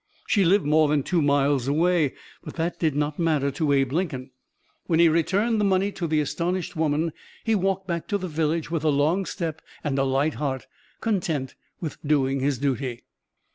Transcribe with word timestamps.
She 0.25 0.43
lived 0.43 0.65
more 0.65 0.87
than 0.87 1.03
two 1.03 1.21
miles 1.21 1.67
away, 1.67 2.15
but 2.43 2.55
that 2.55 2.79
did 2.79 2.95
not 2.95 3.19
matter 3.19 3.51
to 3.51 3.71
Abe 3.71 3.91
Lincoln. 3.91 4.31
When 4.87 4.97
he 4.97 5.05
had 5.05 5.13
returned 5.13 5.61
the 5.61 5.63
money 5.63 5.91
to 5.91 6.07
the 6.07 6.19
astonished 6.19 6.75
woman 6.75 7.13
he 7.43 7.53
walked 7.53 7.85
back 7.87 8.07
to 8.07 8.17
the 8.17 8.27
village 8.27 8.71
with 8.71 8.83
a 8.83 8.89
long 8.89 9.27
step 9.27 9.61
and 9.83 9.99
a 9.99 10.03
light 10.03 10.33
heart, 10.33 10.65
content 11.01 11.53
with 11.79 11.97
doing 12.03 12.39
his 12.39 12.57
duty. 12.57 13.03